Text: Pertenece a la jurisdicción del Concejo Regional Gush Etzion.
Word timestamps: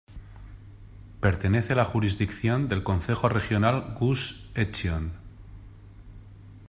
Pertenece 1.19 1.73
a 1.73 1.75
la 1.75 1.83
jurisdicción 1.85 2.67
del 2.67 2.81
Concejo 2.83 3.29
Regional 3.29 3.93
Gush 3.93 4.49
Etzion. 4.55 5.11